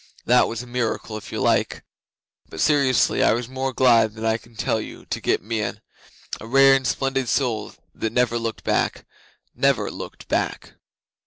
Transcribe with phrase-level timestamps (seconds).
[0.25, 1.83] That was a miracle, if you like!
[2.49, 5.79] But seriously, I was more glad than I can tell you to get Meon.
[6.39, 9.05] A rare and splendid soul that never looked back
[9.53, 10.73] never looked back!